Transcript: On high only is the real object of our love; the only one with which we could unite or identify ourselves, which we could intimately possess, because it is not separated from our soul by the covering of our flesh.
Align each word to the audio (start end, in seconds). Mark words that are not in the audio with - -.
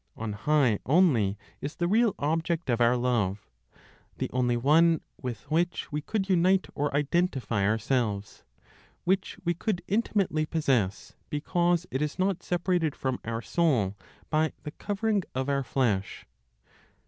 On 0.17 0.33
high 0.33 0.79
only 0.83 1.37
is 1.61 1.75
the 1.75 1.87
real 1.87 2.15
object 2.17 2.71
of 2.71 2.81
our 2.81 2.97
love; 2.97 3.47
the 4.17 4.31
only 4.33 4.57
one 4.57 5.01
with 5.21 5.41
which 5.51 5.91
we 5.91 6.01
could 6.01 6.27
unite 6.27 6.65
or 6.73 6.91
identify 6.97 7.67
ourselves, 7.67 8.43
which 9.03 9.37
we 9.45 9.53
could 9.53 9.83
intimately 9.87 10.47
possess, 10.47 11.13
because 11.29 11.85
it 11.91 12.01
is 12.01 12.17
not 12.17 12.41
separated 12.41 12.95
from 12.95 13.19
our 13.23 13.43
soul 13.43 13.95
by 14.31 14.53
the 14.63 14.71
covering 14.71 15.21
of 15.35 15.47
our 15.49 15.61
flesh. 15.63 16.25